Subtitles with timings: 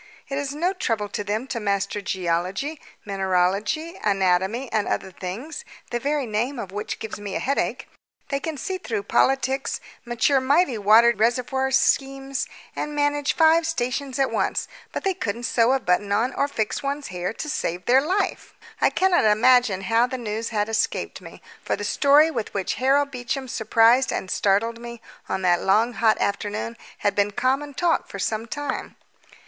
[0.29, 5.99] It is no trouble to them to master geology, mineralogy, anatomy, and other things, the
[5.99, 7.87] very name of which gives me a headache.
[8.29, 14.31] They can see through politics, mature mighty water reservoir schemes, and manage five stations at
[14.31, 18.01] once, but they couldn't sew on a button or fix one's hair to save their
[18.01, 22.73] life." I cannot imagine how the news had escaped me, for the story with which
[22.81, 24.99] Harold Beecham surprised and startled me
[25.29, 26.75] on that long hot afternoon
[27.05, 28.95] had been common talk for some time.